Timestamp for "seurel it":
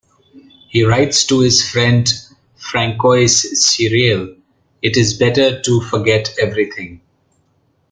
3.53-4.97